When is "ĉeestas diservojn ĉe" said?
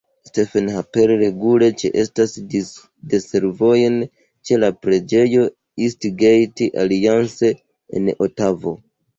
1.81-4.59